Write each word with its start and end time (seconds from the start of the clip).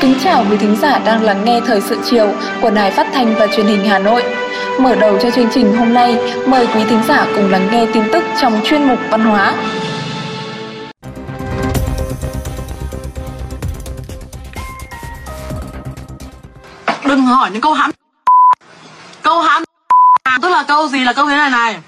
Kính 0.00 0.14
chào 0.24 0.44
quý 0.50 0.56
thính 0.56 0.76
giả 0.82 0.98
đang 0.98 1.22
lắng 1.22 1.44
nghe 1.44 1.60
Thời 1.66 1.80
sự 1.80 1.98
chiều 2.04 2.34
của 2.62 2.70
Đài 2.70 2.90
Phát 2.90 3.06
thanh 3.12 3.34
và 3.34 3.46
Truyền 3.46 3.66
hình 3.66 3.84
Hà 3.84 3.98
Nội. 3.98 4.22
Mở 4.78 4.94
đầu 4.94 5.18
cho 5.22 5.30
chương 5.30 5.48
trình 5.54 5.76
hôm 5.76 5.94
nay, 5.94 6.18
mời 6.46 6.66
quý 6.74 6.84
thính 6.88 7.02
giả 7.08 7.26
cùng 7.36 7.50
lắng 7.50 7.68
nghe 7.72 7.86
tin 7.92 8.04
tức 8.12 8.24
trong 8.40 8.60
chuyên 8.64 8.82
mục 8.82 8.98
văn 9.10 9.20
hóa. 9.20 9.54
Đừng 17.04 17.22
hỏi 17.22 17.50
những 17.50 17.60
câu 17.60 17.72
hãm 17.72 17.90
Câu 19.22 19.40
hãm 19.40 19.62
Tức 20.42 20.48
là 20.48 20.64
câu 20.68 20.88
gì 20.88 21.04
là 21.04 21.12
câu 21.12 21.26
thế 21.26 21.36
này 21.36 21.50
này 21.50 21.80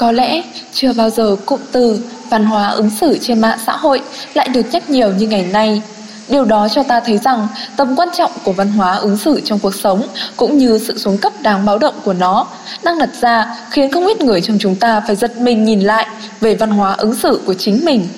Có 0.00 0.12
lẽ 0.12 0.42
chưa 0.72 0.92
bao 0.92 1.10
giờ 1.10 1.36
cụm 1.46 1.60
từ 1.72 2.00
văn 2.30 2.44
hóa 2.44 2.68
ứng 2.68 2.90
xử 2.90 3.18
trên 3.18 3.40
mạng 3.40 3.58
xã 3.66 3.76
hội 3.76 4.00
lại 4.34 4.48
được 4.48 4.66
nhắc 4.72 4.90
nhiều 4.90 5.12
như 5.12 5.26
ngày 5.26 5.48
nay. 5.52 5.82
Điều 6.28 6.44
đó 6.44 6.68
cho 6.68 6.82
ta 6.82 7.00
thấy 7.00 7.18
rằng 7.18 7.48
tầm 7.76 7.96
quan 7.96 8.08
trọng 8.16 8.30
của 8.44 8.52
văn 8.52 8.72
hóa 8.72 8.96
ứng 8.96 9.16
xử 9.16 9.40
trong 9.44 9.58
cuộc 9.58 9.74
sống 9.74 10.02
cũng 10.36 10.58
như 10.58 10.78
sự 10.78 10.98
xuống 10.98 11.18
cấp 11.18 11.32
đáng 11.42 11.66
báo 11.66 11.78
động 11.78 11.94
của 12.04 12.12
nó 12.12 12.46
đang 12.82 12.98
đặt 12.98 13.10
ra 13.20 13.56
khiến 13.70 13.92
không 13.92 14.06
ít 14.06 14.20
người 14.20 14.40
trong 14.40 14.58
chúng 14.60 14.76
ta 14.76 15.00
phải 15.06 15.16
giật 15.16 15.40
mình 15.40 15.64
nhìn 15.64 15.80
lại 15.80 16.06
về 16.40 16.54
văn 16.54 16.70
hóa 16.70 16.92
ứng 16.92 17.14
xử 17.14 17.40
của 17.46 17.54
chính 17.54 17.84
mình. 17.84 18.08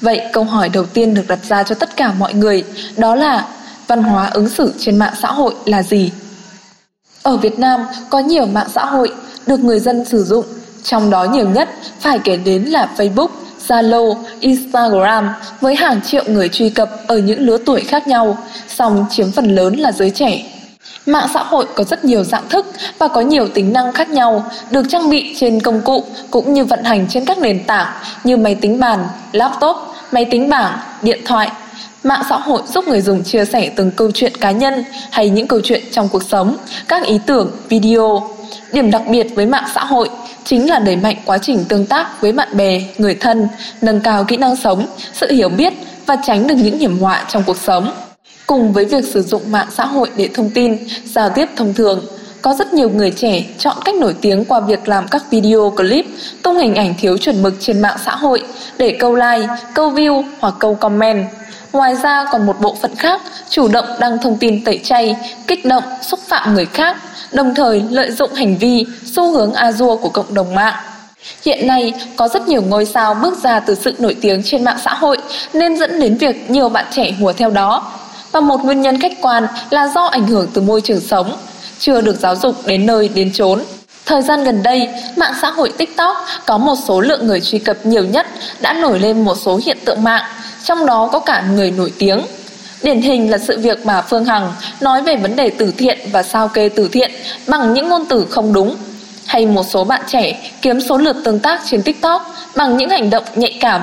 Vậy 0.00 0.20
câu 0.32 0.44
hỏi 0.44 0.68
đầu 0.68 0.84
tiên 0.86 1.14
được 1.14 1.28
đặt 1.28 1.38
ra 1.48 1.62
cho 1.62 1.74
tất 1.74 1.96
cả 1.96 2.12
mọi 2.18 2.34
người 2.34 2.64
đó 2.96 3.14
là 3.14 3.46
văn 3.86 4.02
hóa 4.02 4.26
ứng 4.26 4.48
xử 4.48 4.72
trên 4.78 4.96
mạng 4.96 5.14
xã 5.22 5.28
hội 5.28 5.54
là 5.64 5.82
gì? 5.82 6.10
Ở 7.22 7.36
Việt 7.36 7.58
Nam 7.58 7.80
có 8.10 8.18
nhiều 8.18 8.46
mạng 8.46 8.68
xã 8.74 8.84
hội 8.84 9.12
được 9.46 9.60
người 9.60 9.80
dân 9.80 10.04
sử 10.04 10.24
dụng 10.24 10.44
trong 10.84 11.10
đó 11.10 11.24
nhiều 11.24 11.48
nhất 11.48 11.68
phải 12.00 12.18
kể 12.24 12.36
đến 12.36 12.62
là 12.62 12.88
Facebook, 12.96 13.28
Zalo, 13.68 14.14
Instagram 14.40 15.28
với 15.60 15.74
hàng 15.74 16.00
triệu 16.02 16.24
người 16.26 16.48
truy 16.48 16.70
cập 16.70 16.90
ở 17.06 17.18
những 17.18 17.40
lứa 17.40 17.58
tuổi 17.66 17.80
khác 17.80 18.08
nhau, 18.08 18.36
song 18.68 19.06
chiếm 19.10 19.32
phần 19.32 19.54
lớn 19.54 19.74
là 19.74 19.92
giới 19.92 20.10
trẻ. 20.10 20.42
Mạng 21.06 21.28
xã 21.34 21.42
hội 21.42 21.66
có 21.74 21.84
rất 21.84 22.04
nhiều 22.04 22.24
dạng 22.24 22.48
thức 22.48 22.66
và 22.98 23.08
có 23.08 23.20
nhiều 23.20 23.48
tính 23.48 23.72
năng 23.72 23.92
khác 23.92 24.08
nhau 24.08 24.44
được 24.70 24.86
trang 24.88 25.10
bị 25.10 25.34
trên 25.36 25.60
công 25.60 25.80
cụ 25.80 26.04
cũng 26.30 26.52
như 26.52 26.64
vận 26.64 26.84
hành 26.84 27.06
trên 27.08 27.24
các 27.24 27.38
nền 27.38 27.64
tảng 27.64 27.92
như 28.24 28.36
máy 28.36 28.54
tính 28.54 28.80
bàn, 28.80 29.06
laptop, 29.32 29.76
máy 30.12 30.24
tính 30.24 30.48
bảng, 30.48 30.78
điện 31.02 31.20
thoại. 31.24 31.50
Mạng 32.04 32.22
xã 32.28 32.36
hội 32.36 32.62
giúp 32.66 32.88
người 32.88 33.00
dùng 33.00 33.24
chia 33.24 33.44
sẻ 33.44 33.70
từng 33.76 33.90
câu 33.90 34.10
chuyện 34.14 34.32
cá 34.40 34.50
nhân 34.50 34.84
hay 35.10 35.30
những 35.30 35.46
câu 35.46 35.60
chuyện 35.64 35.82
trong 35.92 36.08
cuộc 36.08 36.22
sống, 36.22 36.56
các 36.88 37.04
ý 37.04 37.18
tưởng, 37.26 37.50
video. 37.68 38.30
Điểm 38.72 38.90
đặc 38.90 39.02
biệt 39.08 39.26
với 39.34 39.46
mạng 39.46 39.64
xã 39.74 39.84
hội 39.84 40.10
chính 40.44 40.70
là 40.70 40.78
đẩy 40.78 40.96
mạnh 40.96 41.16
quá 41.24 41.38
trình 41.38 41.64
tương 41.68 41.86
tác 41.86 42.20
với 42.20 42.32
bạn 42.32 42.56
bè, 42.56 42.80
người 42.98 43.14
thân, 43.14 43.48
nâng 43.82 44.00
cao 44.00 44.24
kỹ 44.24 44.36
năng 44.36 44.56
sống, 44.56 44.86
sự 45.12 45.32
hiểu 45.32 45.48
biết 45.48 45.72
và 46.06 46.16
tránh 46.26 46.46
được 46.46 46.54
những 46.54 46.78
hiểm 46.78 46.98
họa 46.98 47.24
trong 47.28 47.42
cuộc 47.46 47.56
sống. 47.56 47.92
Cùng 48.46 48.72
với 48.72 48.84
việc 48.84 49.04
sử 49.04 49.22
dụng 49.22 49.52
mạng 49.52 49.68
xã 49.76 49.86
hội 49.86 50.10
để 50.16 50.28
thông 50.34 50.50
tin, 50.50 50.76
giao 51.04 51.30
tiếp 51.30 51.48
thông 51.56 51.74
thường, 51.74 52.04
có 52.44 52.54
rất 52.54 52.74
nhiều 52.74 52.90
người 52.90 53.10
trẻ 53.10 53.44
chọn 53.58 53.76
cách 53.84 53.94
nổi 53.94 54.14
tiếng 54.20 54.44
qua 54.44 54.60
việc 54.60 54.88
làm 54.88 55.08
các 55.08 55.22
video 55.30 55.72
clip 55.76 56.06
tung 56.42 56.58
hình 56.58 56.74
ảnh 56.74 56.94
thiếu 56.98 57.18
chuẩn 57.18 57.42
mực 57.42 57.54
trên 57.60 57.82
mạng 57.82 57.96
xã 58.04 58.16
hội 58.16 58.42
để 58.78 58.96
câu 58.98 59.14
like, 59.14 59.48
câu 59.74 59.90
view 59.90 60.22
hoặc 60.40 60.54
câu 60.58 60.74
comment. 60.74 61.26
Ngoài 61.72 61.96
ra 62.02 62.24
còn 62.32 62.46
một 62.46 62.60
bộ 62.60 62.76
phận 62.82 62.96
khác 62.96 63.22
chủ 63.50 63.68
động 63.68 63.84
đăng 64.00 64.18
thông 64.22 64.36
tin 64.36 64.64
tẩy 64.64 64.80
chay, 64.84 65.16
kích 65.46 65.64
động, 65.64 65.84
xúc 66.02 66.20
phạm 66.28 66.54
người 66.54 66.66
khác, 66.66 66.96
đồng 67.32 67.54
thời 67.54 67.82
lợi 67.90 68.10
dụng 68.10 68.34
hành 68.34 68.56
vi, 68.58 68.86
xu 69.04 69.32
hướng 69.32 69.52
a 69.52 69.72
của 69.78 70.08
cộng 70.08 70.34
đồng 70.34 70.54
mạng. 70.54 70.74
Hiện 71.44 71.66
nay, 71.66 71.92
có 72.16 72.28
rất 72.28 72.48
nhiều 72.48 72.62
ngôi 72.62 72.84
sao 72.84 73.14
bước 73.14 73.38
ra 73.42 73.60
từ 73.60 73.74
sự 73.74 73.94
nổi 73.98 74.16
tiếng 74.20 74.42
trên 74.44 74.64
mạng 74.64 74.78
xã 74.84 74.94
hội 74.94 75.18
nên 75.52 75.76
dẫn 75.76 76.00
đến 76.00 76.16
việc 76.16 76.50
nhiều 76.50 76.68
bạn 76.68 76.84
trẻ 76.90 77.12
hùa 77.20 77.32
theo 77.32 77.50
đó. 77.50 77.92
Và 78.32 78.40
một 78.40 78.64
nguyên 78.64 78.80
nhân 78.80 79.00
khách 79.00 79.12
quan 79.20 79.46
là 79.70 79.88
do 79.88 80.04
ảnh 80.04 80.26
hưởng 80.26 80.48
từ 80.54 80.62
môi 80.62 80.80
trường 80.80 81.00
sống, 81.00 81.36
chưa 81.78 82.00
được 82.00 82.20
giáo 82.20 82.36
dục 82.36 82.66
đến 82.66 82.86
nơi 82.86 83.08
đến 83.08 83.32
chốn. 83.32 83.62
Thời 84.06 84.22
gian 84.22 84.44
gần 84.44 84.62
đây, 84.62 84.88
mạng 85.16 85.32
xã 85.42 85.50
hội 85.50 85.72
TikTok 85.78 86.16
có 86.46 86.58
một 86.58 86.74
số 86.88 87.00
lượng 87.00 87.26
người 87.26 87.40
truy 87.40 87.58
cập 87.58 87.86
nhiều 87.86 88.04
nhất 88.04 88.26
đã 88.60 88.72
nổi 88.72 89.00
lên 89.00 89.24
một 89.24 89.34
số 89.38 89.60
hiện 89.64 89.78
tượng 89.84 90.02
mạng, 90.02 90.24
trong 90.64 90.86
đó 90.86 91.08
có 91.12 91.18
cả 91.18 91.44
người 91.54 91.70
nổi 91.70 91.92
tiếng. 91.98 92.20
Điển 92.82 93.00
hình 93.00 93.30
là 93.30 93.38
sự 93.38 93.58
việc 93.58 93.84
bà 93.84 94.02
Phương 94.02 94.24
Hằng 94.24 94.52
nói 94.80 95.02
về 95.02 95.16
vấn 95.16 95.36
đề 95.36 95.50
từ 95.50 95.72
thiện 95.78 95.98
và 96.12 96.22
sao 96.22 96.48
kê 96.48 96.68
từ 96.68 96.88
thiện 96.88 97.10
bằng 97.46 97.74
những 97.74 97.88
ngôn 97.88 98.04
từ 98.08 98.26
không 98.30 98.52
đúng. 98.52 98.76
Hay 99.26 99.46
một 99.46 99.66
số 99.70 99.84
bạn 99.84 100.02
trẻ 100.08 100.50
kiếm 100.62 100.80
số 100.80 100.98
lượt 100.98 101.16
tương 101.24 101.40
tác 101.40 101.60
trên 101.64 101.82
TikTok 101.82 102.34
bằng 102.56 102.76
những 102.76 102.90
hành 102.90 103.10
động 103.10 103.24
nhạy 103.34 103.58
cảm. 103.60 103.82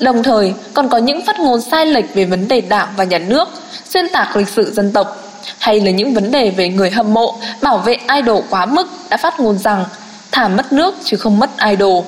Đồng 0.00 0.22
thời 0.22 0.54
còn 0.74 0.88
có 0.88 0.98
những 0.98 1.24
phát 1.26 1.40
ngôn 1.40 1.60
sai 1.60 1.86
lệch 1.86 2.14
về 2.14 2.24
vấn 2.24 2.48
đề 2.48 2.60
đảng 2.60 2.88
và 2.96 3.04
nhà 3.04 3.18
nước, 3.18 3.48
xuyên 3.88 4.08
tạc 4.08 4.36
lịch 4.36 4.48
sử 4.48 4.72
dân 4.72 4.92
tộc 4.92 5.21
hay 5.62 5.80
là 5.80 5.90
những 5.90 6.14
vấn 6.14 6.30
đề 6.30 6.50
về 6.50 6.68
người 6.68 6.90
hâm 6.90 7.14
mộ 7.14 7.38
bảo 7.62 7.78
vệ 7.78 7.96
idol 8.14 8.44
quá 8.50 8.66
mức 8.66 8.88
đã 9.10 9.16
phát 9.16 9.40
ngôn 9.40 9.58
rằng 9.58 9.84
thả 10.32 10.48
mất 10.48 10.72
nước 10.72 10.94
chứ 11.04 11.16
không 11.16 11.38
mất 11.38 11.50
idol 11.70 12.04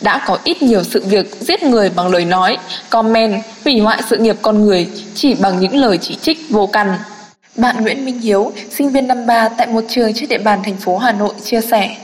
đã 0.00 0.20
có 0.26 0.38
ít 0.44 0.62
nhiều 0.62 0.84
sự 0.84 1.02
việc 1.06 1.36
giết 1.40 1.62
người 1.62 1.90
bằng 1.90 2.08
lời 2.08 2.24
nói, 2.24 2.58
comment, 2.90 3.42
hủy 3.64 3.80
hoại 3.80 4.02
sự 4.10 4.16
nghiệp 4.16 4.36
con 4.42 4.66
người 4.66 4.88
chỉ 5.14 5.34
bằng 5.34 5.60
những 5.60 5.76
lời 5.76 5.98
chỉ 5.98 6.14
trích 6.14 6.38
vô 6.50 6.66
căn. 6.66 6.98
Bạn 7.56 7.82
Nguyễn 7.82 8.04
Minh 8.04 8.20
Hiếu, 8.20 8.52
sinh 8.70 8.90
viên 8.90 9.08
năm 9.08 9.26
3 9.26 9.48
tại 9.48 9.66
một 9.66 9.84
trường 9.88 10.14
trên 10.14 10.28
địa 10.28 10.38
bàn 10.38 10.60
thành 10.64 10.76
phố 10.76 10.98
Hà 10.98 11.12
Nội 11.12 11.34
chia 11.44 11.60
sẻ. 11.60 11.96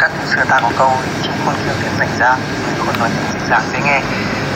Các 0.00 0.10
xưa 0.34 0.42
ta 0.50 0.60
có 0.60 0.70
câu 0.78 0.90
chỉ 1.22 1.28
con 1.46 1.54
kiều 1.64 1.74
tiền 1.82 1.92
dành 1.98 2.18
ra, 2.18 2.36
người 2.76 2.84
còn 2.86 2.98
nói 2.98 3.08
những 3.08 3.32
dịch 3.32 3.48
giảng 3.50 3.62
dễ 3.72 3.78
nghe 3.84 4.00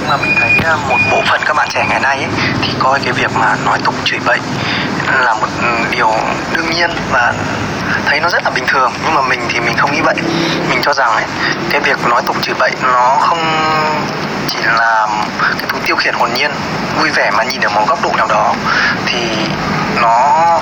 nhưng 0.01 0.09
mà 0.09 0.17
mình 0.17 0.35
thấy 0.41 0.51
à, 0.65 0.77
một 0.89 0.99
bộ 1.11 1.23
phận 1.31 1.41
các 1.45 1.55
bạn 1.57 1.69
trẻ 1.73 1.87
ngày 1.89 2.01
nay 2.01 2.17
ấy, 2.17 2.33
thì 2.63 2.73
coi 2.79 3.01
cái 3.05 3.13
việc 3.13 3.31
mà 3.35 3.57
nói 3.65 3.79
tục 3.85 3.95
chửi 4.05 4.21
bậy 4.27 4.39
là 5.21 5.35
một 5.35 5.47
ừ, 5.63 5.69
điều 5.91 6.11
đương 6.53 6.71
nhiên 6.71 6.91
và 7.11 7.33
thấy 8.07 8.21
nó 8.21 8.29
rất 8.29 8.45
là 8.45 8.51
bình 8.51 8.65
thường. 8.67 8.93
Nhưng 9.05 9.15
mà 9.15 9.21
mình 9.21 9.41
thì 9.49 9.61
mình 9.61 9.77
không 9.77 9.93
nghĩ 9.93 10.01
vậy. 10.01 10.15
Mình 10.69 10.79
cho 10.83 10.93
rằng 10.93 11.11
ấy 11.11 11.25
cái 11.71 11.81
việc 11.81 12.07
nói 12.07 12.23
tục 12.27 12.37
chửi 12.43 12.55
bậy 12.59 12.71
nó 12.83 13.17
không 13.21 13.39
chỉ 14.49 14.59
là 14.63 15.07
cái 15.41 15.67
thú 15.69 15.79
tiêu 15.87 15.97
khiển 15.97 16.15
hồn 16.15 16.31
nhiên 16.35 16.51
vui 17.01 17.11
vẻ 17.11 17.31
mà 17.31 17.45
nhìn 17.45 17.61
ở 17.61 17.69
một 17.69 17.89
góc 17.89 18.03
độ 18.03 18.13
nào 18.17 18.27
đó 18.27 18.55
thì 19.07 19.29
nó 20.03 20.61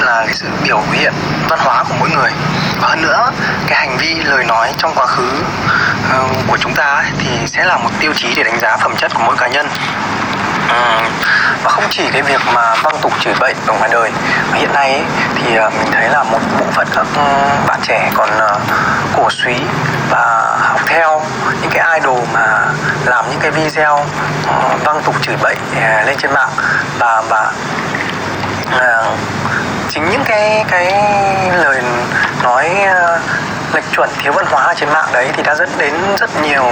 là 0.00 0.24
cái 0.26 0.34
sự 0.34 0.46
biểu 0.62 0.82
hiện 0.92 1.12
văn 1.48 1.58
hóa 1.58 1.84
của 1.84 1.94
mỗi 2.00 2.10
người. 2.10 2.30
Và 2.80 2.88
hơn 2.88 3.02
nữa 3.02 3.30
cái 3.66 3.78
hành 3.78 3.96
vi 3.96 4.14
lời 4.14 4.44
nói 4.44 4.72
trong 4.78 4.94
quá 4.94 5.06
khứ 5.06 5.30
ừ, 6.12 6.18
của 6.48 6.56
chúng 6.60 6.74
ta 6.74 6.84
ấy, 6.84 7.06
thì 7.18 7.28
sẽ 7.46 7.64
là 7.64 7.76
một 7.76 7.90
tiêu 8.00 8.12
chí 8.14 8.34
để 8.36 8.42
đánh 8.42 8.60
giá 8.60 8.76
phẩm 8.76 8.96
chất 8.96 9.14
của 9.14 9.22
mỗi 9.26 9.36
cá 9.36 9.48
nhân. 9.48 9.68
Ừ, 10.68 10.74
và 11.64 11.70
không 11.70 11.84
chỉ 11.90 12.10
cái 12.12 12.22
việc 12.22 12.40
mà 12.54 12.74
văng 12.82 12.98
tục 13.00 13.12
chửi 13.20 13.34
bậy 13.40 13.54
ở 13.66 13.74
ngoài 13.78 13.90
đời 13.92 14.10
mà 14.50 14.58
hiện 14.58 14.72
nay 14.72 14.92
ấy, 14.92 15.04
thì 15.34 15.56
à, 15.56 15.70
mình 15.78 15.92
thấy 15.92 16.08
là 16.08 16.22
một 16.22 16.38
bộ 16.58 16.66
phận 16.72 16.86
các 16.94 17.06
ừ, 17.16 17.22
bạn 17.66 17.80
trẻ 17.82 18.10
còn 18.14 18.28
à, 18.38 18.58
cổ 19.16 19.30
suý 19.30 19.54
và 20.10 20.56
học 20.60 20.80
theo 20.86 21.22
những 21.62 21.70
cái 21.70 22.00
idol 22.00 22.20
mà 22.32 22.66
làm 23.04 23.24
những 23.30 23.40
cái 23.40 23.50
video 23.50 23.96
ừ, 24.46 24.54
văng 24.84 25.02
tục 25.02 25.14
chửi 25.22 25.36
bậy 25.42 25.56
à, 25.80 26.02
lên 26.06 26.16
trên 26.16 26.32
mạng. 26.34 26.50
Và 26.98 27.22
và 27.28 27.52
chính 29.88 30.10
những 30.10 30.24
cái 30.24 30.64
cái 30.70 30.92
lời 31.64 31.82
nói 32.42 32.70
lệch 33.74 33.84
chuẩn 33.92 34.10
thiếu 34.18 34.32
văn 34.32 34.46
hóa 34.50 34.74
trên 34.76 34.88
mạng 34.88 35.08
đấy 35.12 35.28
thì 35.36 35.42
đã 35.42 35.54
dẫn 35.54 35.68
đến 35.78 35.94
rất 36.18 36.30
nhiều 36.42 36.64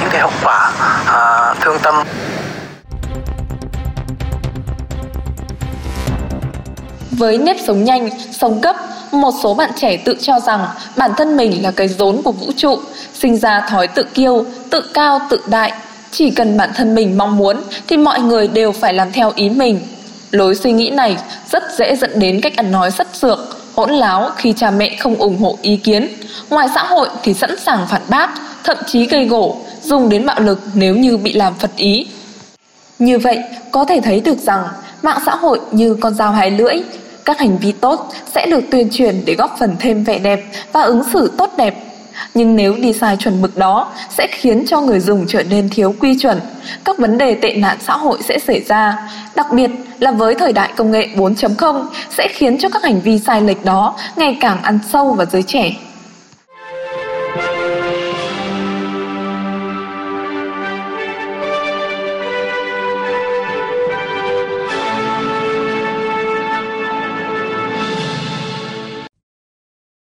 những 0.00 0.10
cái 0.10 0.20
hậu 0.20 0.32
quả 0.42 0.70
à, 1.06 1.54
thương 1.60 1.78
tâm. 1.78 2.04
Với 7.18 7.38
nếp 7.38 7.56
sống 7.66 7.84
nhanh, 7.84 8.10
sống 8.32 8.60
cấp, 8.60 8.76
một 9.12 9.34
số 9.42 9.54
bạn 9.54 9.70
trẻ 9.76 9.96
tự 9.96 10.16
cho 10.20 10.40
rằng 10.40 10.66
bản 10.96 11.10
thân 11.16 11.36
mình 11.36 11.62
là 11.62 11.70
cái 11.70 11.88
rốn 11.88 12.22
của 12.22 12.32
vũ 12.32 12.46
trụ, 12.56 12.78
sinh 13.14 13.36
ra 13.36 13.60
thói 13.60 13.88
tự 13.88 14.02
kiêu, 14.02 14.44
tự 14.70 14.80
cao, 14.94 15.20
tự 15.30 15.40
đại. 15.46 15.72
Chỉ 16.10 16.30
cần 16.30 16.56
bản 16.56 16.70
thân 16.74 16.94
mình 16.94 17.18
mong 17.18 17.36
muốn 17.36 17.56
thì 17.88 17.96
mọi 17.96 18.20
người 18.20 18.48
đều 18.48 18.72
phải 18.72 18.94
làm 18.94 19.12
theo 19.12 19.32
ý 19.34 19.48
mình. 19.48 19.80
Lối 20.30 20.54
suy 20.54 20.72
nghĩ 20.72 20.90
này 20.90 21.16
rất 21.50 21.62
dễ 21.78 21.96
dẫn 21.96 22.18
đến 22.18 22.40
cách 22.40 22.56
ăn 22.56 22.72
nói 22.72 22.90
sất 22.90 23.08
sược, 23.12 23.38
hỗn 23.74 23.90
láo 23.90 24.30
khi 24.36 24.52
cha 24.52 24.70
mẹ 24.70 24.96
không 24.98 25.14
ủng 25.14 25.38
hộ 25.38 25.58
ý 25.62 25.76
kiến. 25.76 26.08
Ngoài 26.50 26.68
xã 26.74 26.82
hội 26.82 27.08
thì 27.22 27.34
sẵn 27.34 27.58
sàng 27.58 27.86
phản 27.90 28.02
bác, 28.08 28.30
thậm 28.64 28.76
chí 28.86 29.06
gây 29.06 29.24
gổ, 29.24 29.56
dùng 29.82 30.08
đến 30.08 30.26
bạo 30.26 30.40
lực 30.40 30.60
nếu 30.74 30.96
như 30.96 31.16
bị 31.16 31.32
làm 31.32 31.54
phật 31.54 31.70
ý. 31.76 32.06
Như 32.98 33.18
vậy, 33.18 33.38
có 33.70 33.84
thể 33.84 34.00
thấy 34.00 34.20
được 34.20 34.38
rằng 34.38 34.64
mạng 35.02 35.18
xã 35.26 35.34
hội 35.34 35.60
như 35.72 35.94
con 36.00 36.14
dao 36.14 36.32
hai 36.32 36.50
lưỡi, 36.50 36.74
các 37.26 37.38
hành 37.38 37.58
vi 37.58 37.72
tốt 37.72 38.12
sẽ 38.34 38.46
được 38.46 38.60
tuyên 38.70 38.88
truyền 38.92 39.22
để 39.24 39.34
góp 39.34 39.56
phần 39.58 39.76
thêm 39.78 40.04
vẻ 40.04 40.18
đẹp 40.18 40.44
và 40.72 40.82
ứng 40.82 41.02
xử 41.12 41.32
tốt 41.36 41.50
đẹp. 41.56 41.74
Nhưng 42.34 42.56
nếu 42.56 42.76
đi 42.76 42.92
sai 42.92 43.16
chuẩn 43.16 43.42
mực 43.42 43.56
đó 43.56 43.92
sẽ 44.10 44.26
khiến 44.30 44.64
cho 44.66 44.80
người 44.80 45.00
dùng 45.00 45.24
trở 45.28 45.42
nên 45.42 45.68
thiếu 45.68 45.94
quy 46.00 46.18
chuẩn, 46.18 46.40
các 46.84 46.98
vấn 46.98 47.18
đề 47.18 47.34
tệ 47.34 47.54
nạn 47.54 47.76
xã 47.80 47.96
hội 47.96 48.18
sẽ 48.22 48.38
xảy 48.38 48.62
ra, 48.68 49.08
đặc 49.34 49.46
biệt 49.52 49.70
là 49.98 50.10
với 50.10 50.34
thời 50.34 50.52
đại 50.52 50.72
công 50.76 50.90
nghệ 50.90 51.08
4.0 51.16 51.84
sẽ 52.10 52.28
khiến 52.32 52.58
cho 52.58 52.68
các 52.68 52.82
hành 52.82 53.00
vi 53.00 53.18
sai 53.18 53.42
lệch 53.42 53.64
đó 53.64 53.96
ngày 54.16 54.38
càng 54.40 54.62
ăn 54.62 54.78
sâu 54.92 55.12
vào 55.12 55.26
giới 55.32 55.42
trẻ. 55.42 55.72